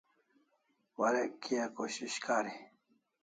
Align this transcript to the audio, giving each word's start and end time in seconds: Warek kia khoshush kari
Warek 0.97 1.31
kia 1.43 1.65
khoshush 1.75 2.19
kari 2.25 2.53